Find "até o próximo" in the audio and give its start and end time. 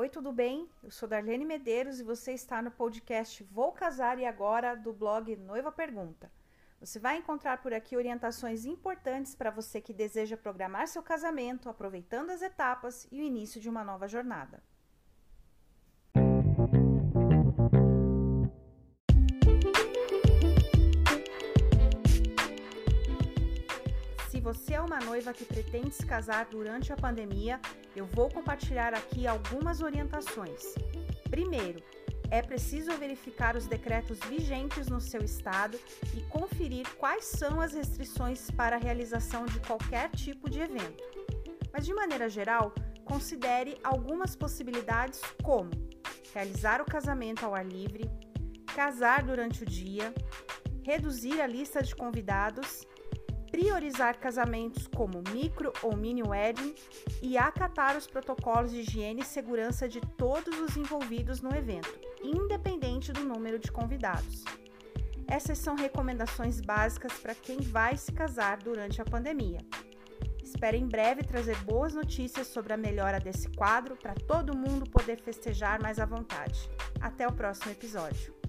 76.98-77.72